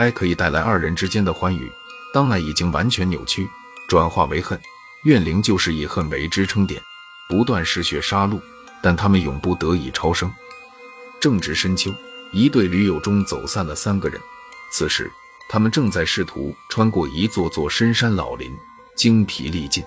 [0.00, 1.70] 爱可以带来二人之间的欢愉，
[2.10, 3.46] 当爱已经完全扭曲，
[3.86, 4.58] 转化为恨，
[5.02, 6.80] 怨灵就是以恨为支撑点，
[7.28, 8.40] 不断嗜血杀戮，
[8.82, 10.32] 但他们永不得以超生。
[11.20, 11.92] 正值深秋，
[12.32, 14.18] 一对驴友中走散了三个人，
[14.72, 15.12] 此时
[15.50, 18.50] 他们正在试图穿过一座座深山老林，
[18.96, 19.84] 精疲力尽。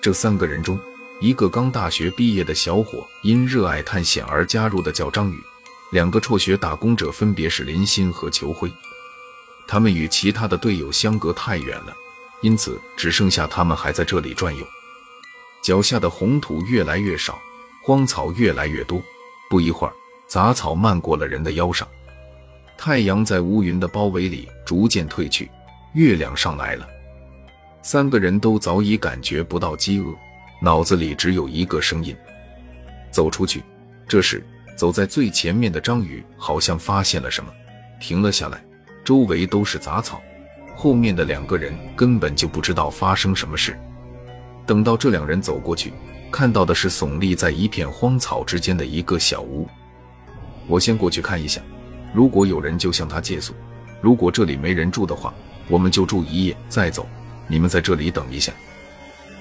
[0.00, 0.78] 这三个人中，
[1.20, 5.42] 一个刚大学毕业的小伙因热爱探险而加入的叫张宇，
[5.90, 8.72] 两个辍学打工者分别是林鑫和裘辉。
[9.68, 11.94] 他们与其他的队友相隔太远了，
[12.42, 14.66] 因此只剩下他们还在这里转悠。
[15.62, 17.38] 脚下的红土越来越少，
[17.82, 19.02] 荒草越来越多。
[19.50, 19.92] 不一会儿，
[20.26, 21.86] 杂草漫过了人的腰上。
[22.76, 25.50] 太阳在乌云的包围里逐渐褪去，
[25.94, 26.86] 月亮上来了。
[27.82, 30.14] 三个人都早已感觉不到饥饿，
[30.60, 32.14] 脑子里只有一个声音：
[33.10, 33.62] 走出去。
[34.08, 34.44] 这时，
[34.76, 37.50] 走在最前面的张宇好像发现了什么，
[38.00, 38.62] 停了下来。
[39.06, 40.20] 周围都是杂草，
[40.74, 43.78] 后面的两个人根本就不知道发生什么事。
[44.66, 45.92] 等到这两人走过去，
[46.28, 49.64] 看到的是耸立在一片荒草之间的一个小屋。
[50.66, 51.60] 我先过去看一下，
[52.12, 53.52] 如果有人就向他借宿；
[54.00, 55.32] 如果这里没人住的话，
[55.68, 57.08] 我们就住一夜再走。
[57.46, 58.52] 你们在这里等一下。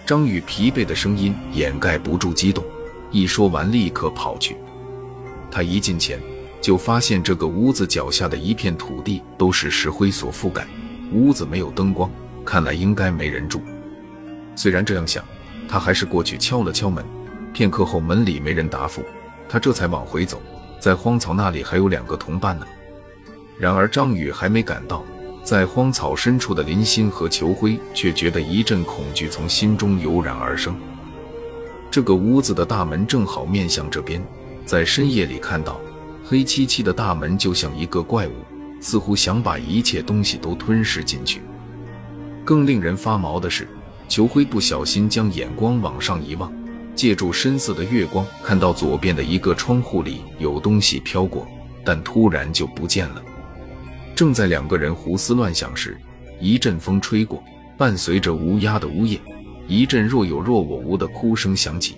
[0.06, 2.64] 张宇疲惫的声音掩盖不住激动，
[3.10, 4.56] 一说完立刻跑去。
[5.50, 6.20] 他一进前。
[6.66, 10.66] 就发现这个屋子脚下的一片土地都是石灰所覆盖，
[11.12, 12.10] 屋子没有灯光，
[12.44, 13.62] 看来应该没人住。
[14.56, 15.24] 虽然这样想，
[15.70, 17.06] 他还是过去敲了敲门。
[17.54, 19.04] 片刻后，门里没人答复，
[19.48, 20.42] 他这才往回走。
[20.80, 22.66] 在荒草那里还有两个同伴呢。
[23.60, 25.06] 然而张宇还没赶到，
[25.44, 30.76] 在荒草深处的林鑫和裘辉却觉得一阵恐惧从心中油然而生。
[31.92, 34.20] 这个屋子的大门正好面向这边，
[34.66, 35.80] 在深夜里看到。
[36.28, 38.32] 黑漆漆的大门就像一个怪物，
[38.82, 41.40] 似乎想把一切东西都吞噬进去。
[42.44, 43.68] 更令人发毛的是，
[44.08, 46.52] 裘辉不小心将眼光往上一望，
[46.96, 51.48] 借助深色的月光，看到左边的一个窗户里有东西飘过，
[51.86, 53.22] 但突然就不见了。
[54.16, 55.96] 正在两个人胡思乱想时，
[56.40, 57.44] 一阵风吹过，
[57.78, 59.22] 伴随着乌鸦的呜咽，
[59.68, 61.98] 一阵若有若无的哭声响起。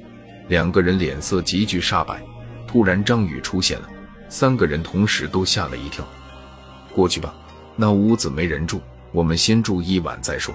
[0.50, 2.22] 两个人脸色急剧煞白。
[2.68, 3.90] 突然，张宇出现了。
[4.30, 6.08] 三个人同时都吓了一跳。
[6.94, 7.34] 过去吧，
[7.76, 10.54] 那屋子没人住，我们先住一晚再说。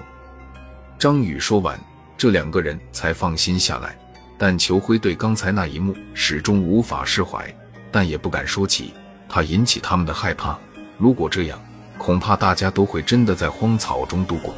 [0.99, 1.79] 张宇说完，
[2.17, 3.97] 这两个人才放心下来。
[4.37, 7.53] 但裘辉对刚才那一幕始终无法释怀，
[7.91, 8.93] 但也不敢说起，
[9.29, 10.57] 怕引起他们的害怕。
[10.97, 11.57] 如果这样，
[11.97, 14.53] 恐怕大家都会真的在荒草中度过。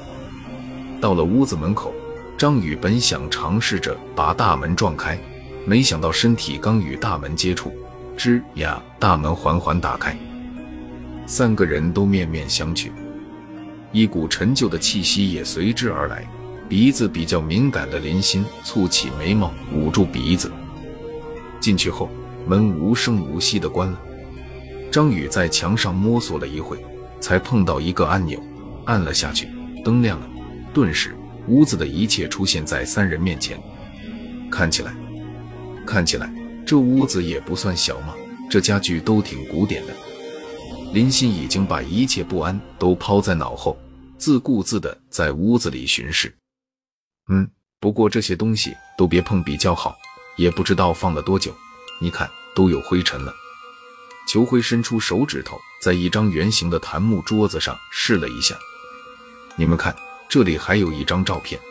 [0.99, 1.93] 到了屋子门口，
[2.37, 5.19] 张宇本想尝试着把大门撞开，
[5.65, 7.71] 没想到身体刚与大门接触。
[8.17, 8.81] 吱呀！
[8.99, 10.17] 大门缓缓打开，
[11.25, 12.89] 三个人都面面相觑，
[13.91, 16.25] 一股陈旧的气息也随之而来。
[16.67, 20.51] 鼻子比较敏感的林鑫蹙起眉毛，捂住鼻子。
[21.59, 22.09] 进去后，
[22.47, 23.99] 门无声无息地关了。
[24.91, 26.83] 张宇在墙上摸索了一会，
[27.19, 28.41] 才碰到一个按钮，
[28.85, 29.47] 按了下去，
[29.83, 30.27] 灯亮了。
[30.73, 31.15] 顿时，
[31.47, 33.59] 屋子的一切出现在三人面前。
[34.49, 34.91] 看起来，
[35.85, 36.33] 看起来。
[36.65, 38.15] 这屋子也不算小嘛，
[38.49, 39.93] 这家具都挺古典的。
[40.93, 43.77] 林鑫已经把一切不安都抛在脑后，
[44.17, 46.33] 自顾自地在屋子里巡视。
[47.29, 47.47] 嗯，
[47.79, 49.95] 不过这些东西都别碰比较好，
[50.37, 51.53] 也不知道放了多久。
[52.01, 53.33] 你看，都有灰尘了。
[54.27, 58.55] 裘辉伸出手指头，在一张圆形的檀木桌子上试了一下。
[59.55, 59.95] 你们看，
[60.27, 61.61] 这里还有一张照片。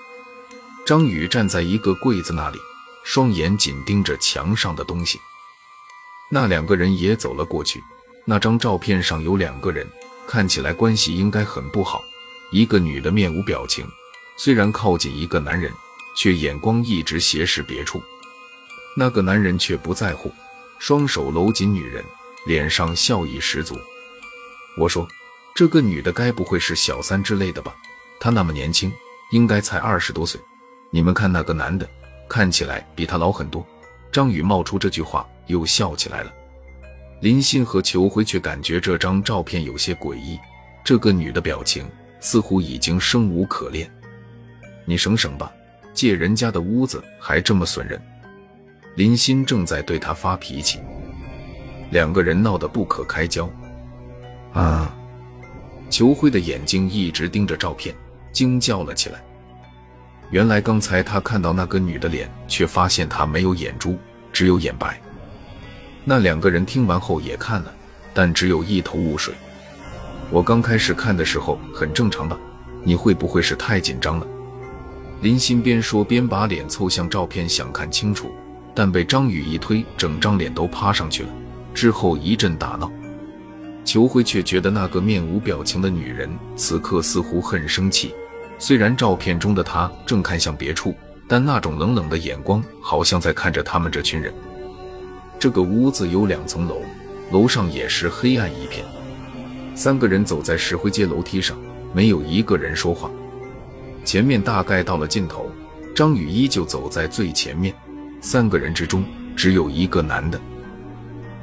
[0.86, 2.58] 张宇站在一个柜子那里。
[3.04, 5.20] 双眼紧盯着墙上的东西，
[6.30, 7.82] 那两个人也走了过去。
[8.24, 9.86] 那张照片上有两个人，
[10.26, 12.02] 看起来关系应该很不好。
[12.50, 13.86] 一个女的面无表情，
[14.38, 15.70] 虽然靠近一个男人，
[16.16, 18.02] 却眼光一直斜视别处。
[18.96, 20.32] 那个男人却不在乎，
[20.78, 22.02] 双手搂紧女人，
[22.46, 23.76] 脸上笑意十足。
[24.78, 25.06] 我说，
[25.54, 27.76] 这个女的该不会是小三之类的吧？
[28.18, 28.90] 她那么年轻，
[29.30, 30.40] 应该才二十多岁。
[30.90, 31.86] 你们看那个男的。
[32.28, 33.64] 看起来比他老很多。
[34.12, 36.32] 张宇冒出这句话，又笑起来了。
[37.20, 40.38] 林鑫和裘辉却感觉这张照片有些诡异，
[40.84, 41.84] 这个女的表情
[42.20, 43.90] 似乎已经生无可恋。
[44.84, 45.52] 你省省吧，
[45.92, 48.00] 借人家的屋子还这么损人。
[48.94, 50.78] 林鑫正在对他发脾气，
[51.90, 53.50] 两个人闹得不可开交。
[54.52, 54.94] 啊！
[55.90, 57.94] 裘辉的眼睛一直盯着照片，
[58.32, 59.22] 惊叫了起来。
[60.34, 63.96] 原来刚才他看到那个女的脸，却发现她没有眼珠，
[64.32, 65.00] 只有眼白。
[66.02, 67.72] 那两个人听完后也看了，
[68.12, 69.32] 但只有一头雾水。
[70.32, 72.36] 我刚开始看的时候很正常吧？
[72.82, 74.26] 你会不会是太紧张了？
[75.20, 78.34] 林鑫边说边把脸凑向照片，想看清楚，
[78.74, 81.28] 但被张宇一推，整张脸都趴上去了。
[81.72, 82.90] 之后一阵打闹，
[83.84, 88.12] 裘辉却觉得那个面无表情的女人此刻似乎很生气。
[88.66, 90.94] 虽然照片中的他正看向别处，
[91.28, 94.32] 但那种冷冷的眼光好像在看着他们这群人。
[95.38, 96.80] 这个屋子有两层楼，
[97.30, 98.82] 楼上也是黑暗一片。
[99.74, 101.58] 三个人走在石灰街楼梯上，
[101.92, 103.10] 没有一个人说话。
[104.02, 105.50] 前面大概到了尽头，
[105.94, 107.74] 张宇依旧走在最前面。
[108.22, 109.04] 三个人之中
[109.36, 110.40] 只有一个男的。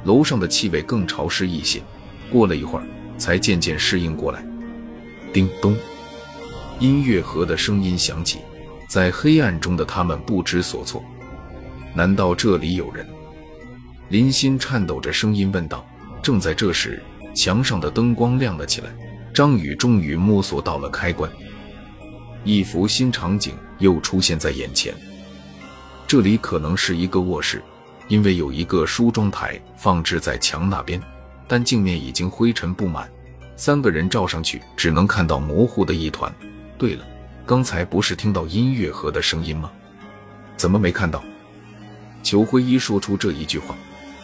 [0.02, 1.80] 楼上的气味更潮湿一些，
[2.32, 2.84] 过了一会儿
[3.16, 4.44] 才渐渐适应过来。
[5.32, 5.76] 叮咚，
[6.82, 8.40] 音乐盒的声音响起，
[8.88, 11.00] 在黑暗中的他们不知所措。
[11.94, 13.06] 难道这里有人？
[14.08, 15.86] 林鑫颤抖着声音问道。
[16.20, 17.00] 正在这时，
[17.36, 18.90] 墙上的灯光亮了起来，
[19.32, 21.30] 张宇终于摸索到了开关。
[22.42, 24.92] 一幅新场景又出现在眼前，
[26.08, 27.62] 这里可能是一个卧室，
[28.08, 31.00] 因为有一个梳妆台放置在墙那边，
[31.46, 33.08] 但镜面已经灰尘布满，
[33.54, 36.34] 三个人照上去只能看到模糊的一团。
[36.82, 37.06] 对了，
[37.46, 39.70] 刚才不是听到音乐盒的声音吗？
[40.56, 41.22] 怎么没看到？
[42.24, 43.76] 裘辉一说出这一句话，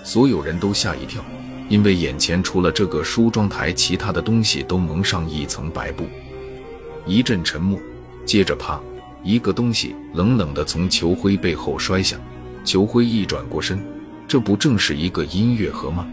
[0.02, 1.24] 所有人都吓一跳，
[1.68, 6.04] 因为眼前除了这个梳妆台，其他的东西都蒙上一层白布。
[7.06, 7.78] 一阵沉默。
[8.26, 8.80] 接着，啪！
[9.22, 12.16] 一个东西冷冷地从裘辉背后摔下。
[12.64, 13.80] 裘辉一转过身，
[14.26, 16.04] 这不正是一个音乐盒吗？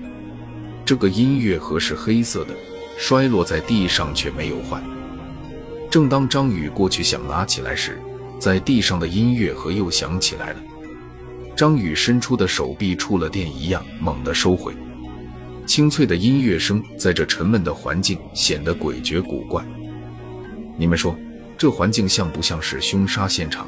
[0.86, 2.54] 这个音乐盒是黑色的，
[3.00, 4.80] 摔落在地上却没有坏。
[5.96, 7.98] 正当张宇过去想拿起来时，
[8.38, 10.60] 在地上的音乐盒又响起来了。
[11.56, 14.76] 张宇伸出的手臂触了电一样，猛地收回。
[15.66, 19.66] 清脆的音乐声在这沉闷的环境显得诡谲古怪。
[20.78, 21.16] 你们说？
[21.58, 23.66] 这环境像不像是凶杀现场？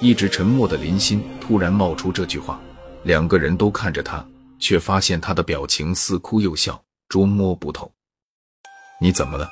[0.00, 2.58] 一直沉默的林欣突然冒出这句话，
[3.02, 4.26] 两个人都看着他，
[4.58, 7.92] 却发现他的表情似哭又笑，捉摸不透。
[8.98, 9.46] 你怎么了？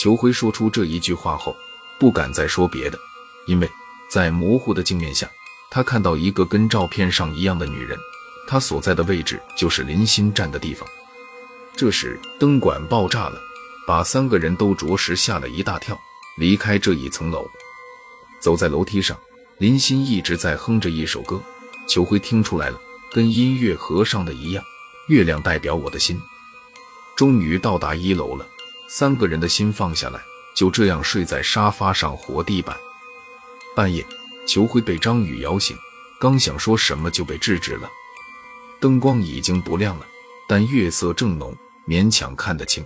[0.00, 1.54] 裘辉说出这一句话后，
[1.98, 2.98] 不敢再说别的，
[3.46, 3.70] 因为
[4.08, 5.28] 在模糊的镜面下，
[5.70, 7.98] 他看到一个跟照片上一样的女人，
[8.48, 10.88] 她所在的位置就是林鑫站的地方。
[11.76, 13.38] 这时灯管爆炸了，
[13.86, 16.00] 把三个人都着实吓了一大跳。
[16.38, 17.46] 离开这一层楼，
[18.40, 19.14] 走在楼梯上，
[19.58, 21.38] 林鑫一直在哼着一首歌。
[21.86, 22.80] 裘辉听出来了，
[23.12, 24.64] 跟音乐盒上的一样，
[25.08, 26.18] 月亮代表我的心。
[27.14, 28.46] 终于到达一楼了，
[28.92, 30.20] 三个人的心放下来，
[30.52, 32.76] 就这样睡在沙发上活地板。
[33.76, 34.04] 半夜，
[34.48, 35.76] 裘辉被张宇摇醒，
[36.18, 37.88] 刚想说什么就被制止了。
[38.80, 40.06] 灯光已经不亮了，
[40.48, 41.54] 但月色正浓，
[41.86, 42.84] 勉强看得清。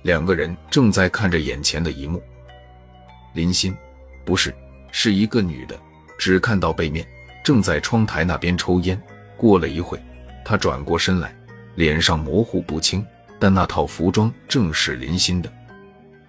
[0.00, 2.22] 两个人正在看着眼前的一幕。
[3.34, 3.76] 林鑫，
[4.24, 4.54] 不是，
[4.92, 5.78] 是一个女的，
[6.16, 7.06] 只看到背面，
[7.44, 8.98] 正在窗台那边抽烟。
[9.36, 10.02] 过了一会，
[10.42, 11.36] 她转过身来，
[11.74, 13.06] 脸上模糊不清，
[13.42, 15.52] 但那套服装正是林鑫的。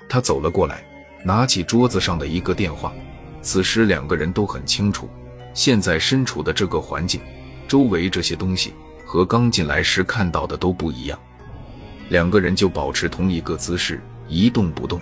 [0.09, 0.83] 他走了过来，
[1.23, 2.91] 拿起桌子上的一个电话。
[3.39, 5.07] 此时两个人都很清楚，
[5.53, 7.21] 现在身处的这个环境，
[7.67, 8.73] 周围这些东西
[9.05, 11.19] 和刚进来时看到的都不一样。
[12.09, 14.99] 两个人就保持同一个姿势，一动不动。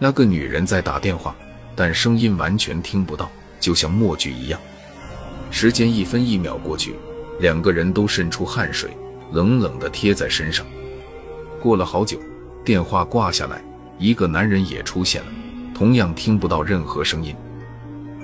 [0.00, 1.32] 那个女人在打电话，
[1.76, 3.30] 但声音完全听不到，
[3.60, 4.60] 就像默剧一样。
[5.52, 6.96] 时间一分一秒过去，
[7.38, 8.90] 两个人都渗出汗水，
[9.30, 10.66] 冷冷地贴在身上。
[11.64, 12.20] 过了好久，
[12.62, 13.64] 电话挂下来，
[13.98, 15.28] 一个男人也出现了，
[15.74, 17.34] 同样听不到任何声音。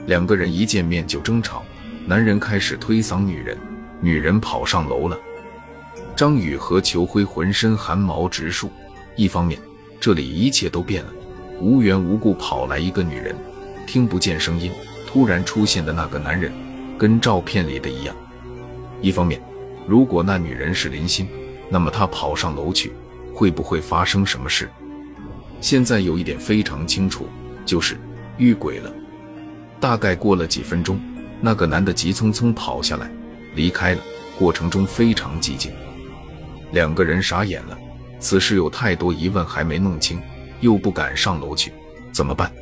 [0.06, 1.62] 两个人一见面就争吵，
[2.04, 3.56] 男人开始推搡女人，
[3.98, 5.16] 女人跑上楼了。
[6.14, 8.70] 张宇和裘辉浑身汗毛直竖，
[9.16, 9.58] 一方面
[9.98, 11.10] 这里一切都变了。
[11.62, 13.34] 无缘无故跑来一个女人，
[13.86, 14.70] 听不见声音，
[15.06, 16.52] 突然出现的那个男人，
[16.98, 18.14] 跟照片里的一样。
[19.00, 19.40] 一方面，
[19.86, 21.26] 如果那女人是林鑫，
[21.70, 22.92] 那么她跑上楼去，
[23.40, 24.70] 会不会发生什么事？
[25.62, 27.26] 现在有一点非常清楚，
[27.64, 27.98] 就是
[28.36, 28.92] 遇鬼了。
[29.80, 31.00] 大概过了几分钟，
[31.40, 33.10] 那个男的急匆匆跑下来，
[33.54, 34.02] 离开了，
[34.38, 35.72] 过程中非常寂静。
[36.72, 37.78] 两个人傻眼了，
[38.18, 40.20] 此时有太多疑问还没弄清。
[40.60, 41.72] 又不敢上楼去，
[42.12, 42.52] 怎么办？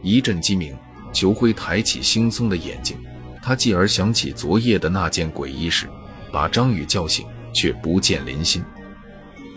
[0.00, 0.74] 一阵鸡鸣，
[1.12, 2.96] 裘辉抬起惺忪的眼睛，
[3.42, 5.86] 他继而想起昨夜的那件诡异事，
[6.32, 8.64] 把张宇叫醒，却不见林鑫。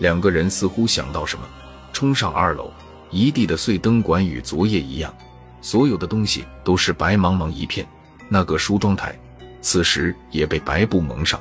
[0.04, 1.48] 两个人似乎想到什么，
[1.94, 2.70] 冲上二楼，
[3.10, 5.16] 一地的碎灯管与昨夜一样，
[5.62, 7.88] 所有的东西都是白茫茫一片。
[8.28, 9.18] 那个梳妆台，
[9.62, 11.40] 此时也被白布蒙上。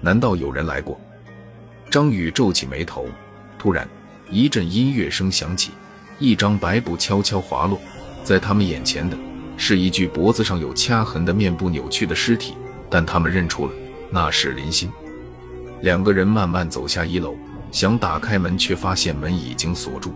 [0.00, 1.00] 难道有人来过？
[1.88, 3.06] 张宇皱起眉头。
[3.56, 3.88] 突然，
[4.28, 5.70] 一阵音乐声响起，
[6.18, 7.80] 一张白布悄悄滑落，
[8.24, 9.16] 在他们眼前的
[9.56, 12.54] 是一具脖子上有掐痕的、面部扭曲的尸体，
[12.90, 13.72] 但他们认出了
[14.10, 14.90] 那是林欣。
[15.82, 17.36] 两个人慢慢走下一楼，
[17.70, 20.12] 想打开门，却发现门已经锁住。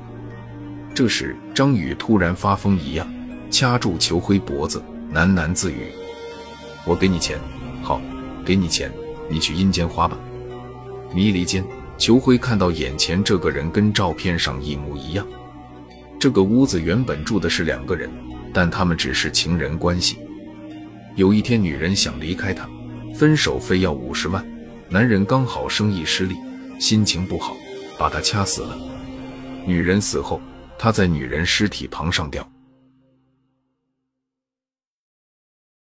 [0.95, 3.07] 这时，张宇突然发疯一样
[3.51, 4.83] 掐住裘辉脖子，
[5.13, 5.93] 喃喃自语
[6.87, 7.39] ：“我给你钱，
[7.83, 8.01] 好，
[8.45, 8.91] 给你钱，
[9.29, 10.19] 你去阴间花吧。”
[11.15, 11.65] 迷离间，
[11.97, 15.27] 裘辉看到眼前这个人跟照片上一模一样。
[16.19, 18.11] 这个屋子原本住的是两个人，
[18.53, 20.19] 但他们只是情人关系。
[21.17, 22.69] 有一天，女人想离开他，
[23.15, 24.45] 分手费要五十万。
[24.89, 26.35] 男人刚好生意失利，
[26.79, 27.57] 心情不好，
[27.99, 28.77] 把他掐死了。
[29.67, 30.41] 女人死后，
[30.79, 32.47] 他在女人尸体旁上吊。